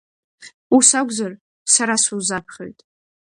[0.75, 1.33] Ус акәзар,
[1.73, 2.79] сара сузаԥхьоит.